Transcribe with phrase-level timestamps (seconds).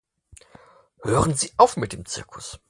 [1.03, 2.59] Hören Sie auf mit dem Zirkus!